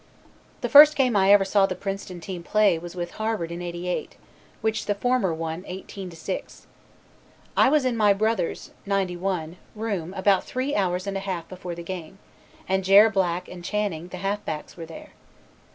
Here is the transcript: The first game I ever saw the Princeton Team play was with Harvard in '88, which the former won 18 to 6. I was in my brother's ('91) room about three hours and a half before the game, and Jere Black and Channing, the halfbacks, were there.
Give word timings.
The 0.61 0.67
first 0.67 0.95
game 0.95 1.15
I 1.15 1.31
ever 1.31 1.45
saw 1.45 1.67
the 1.67 1.75
Princeton 1.75 2.19
Team 2.19 2.41
play 2.41 2.79
was 2.79 2.95
with 2.95 3.11
Harvard 3.21 3.51
in 3.51 3.61
'88, 3.61 4.15
which 4.61 4.87
the 4.87 4.95
former 4.95 5.31
won 5.31 5.63
18 5.67 6.09
to 6.09 6.15
6. 6.15 6.65
I 7.55 7.69
was 7.69 7.85
in 7.85 7.95
my 7.95 8.11
brother's 8.11 8.71
('91) 8.87 9.57
room 9.75 10.15
about 10.15 10.43
three 10.43 10.73
hours 10.73 11.05
and 11.05 11.17
a 11.17 11.19
half 11.19 11.47
before 11.47 11.75
the 11.75 11.83
game, 11.83 12.17
and 12.67 12.83
Jere 12.83 13.11
Black 13.11 13.47
and 13.47 13.63
Channing, 13.63 14.07
the 14.07 14.17
halfbacks, 14.17 14.75
were 14.75 14.87
there. 14.87 15.11